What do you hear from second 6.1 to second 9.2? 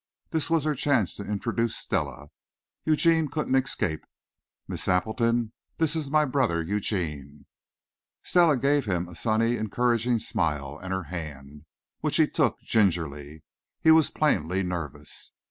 brother Eugene." Stella gave him a